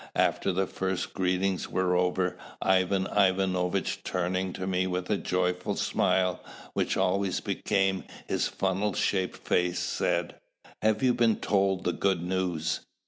After 0.15 0.51
the 0.51 0.65
first 0.65 1.13
greetings 1.13 1.69
were 1.69 1.95
over, 1.95 2.35
Ivan 2.59 3.05
Ivanovitch, 3.15 3.99
turning 4.03 4.51
to 4.53 4.65
me 4.65 4.87
with 4.87 5.11
a 5.11 5.15
joyful 5.17 5.75
smile 5.75 6.43
which 6.73 6.97
always 6.97 7.39
became 7.39 8.05
his 8.27 8.47
funnel 8.47 8.93
shaped 8.93 9.37
face, 9.37 9.77
said, 9.77 10.33
"Have 10.81 11.03
you 11.03 11.13
been 11.13 11.35
told 11.35 11.83
the 11.83 11.93
good 11.93 12.23
news?" 12.23 12.79